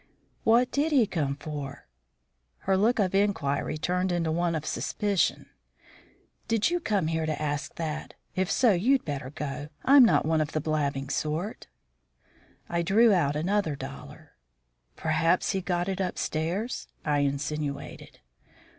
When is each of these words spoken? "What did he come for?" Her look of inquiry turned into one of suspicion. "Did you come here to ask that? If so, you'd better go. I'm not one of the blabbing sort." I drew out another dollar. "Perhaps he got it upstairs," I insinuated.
"What 0.43 0.71
did 0.71 0.91
he 0.91 1.05
come 1.05 1.35
for?" 1.35 1.85
Her 2.61 2.75
look 2.75 2.97
of 2.97 3.13
inquiry 3.13 3.77
turned 3.77 4.11
into 4.11 4.31
one 4.31 4.55
of 4.55 4.65
suspicion. 4.65 5.51
"Did 6.47 6.71
you 6.71 6.79
come 6.79 7.05
here 7.05 7.27
to 7.27 7.39
ask 7.39 7.75
that? 7.75 8.15
If 8.35 8.49
so, 8.49 8.71
you'd 8.71 9.05
better 9.05 9.29
go. 9.29 9.69
I'm 9.85 10.03
not 10.03 10.25
one 10.25 10.41
of 10.41 10.53
the 10.53 10.59
blabbing 10.59 11.11
sort." 11.11 11.67
I 12.67 12.81
drew 12.81 13.13
out 13.13 13.35
another 13.35 13.75
dollar. 13.75 14.31
"Perhaps 14.95 15.51
he 15.51 15.61
got 15.61 15.87
it 15.87 15.99
upstairs," 15.99 16.87
I 17.05 17.19
insinuated. 17.19 18.21